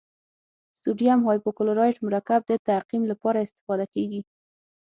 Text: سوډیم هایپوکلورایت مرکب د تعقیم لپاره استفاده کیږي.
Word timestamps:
سوډیم 0.81 1.19
هایپوکلورایت 1.27 1.97
مرکب 2.07 2.41
د 2.47 2.51
تعقیم 2.67 3.03
لپاره 3.11 3.43
استفاده 3.47 3.85
کیږي. 3.93 4.21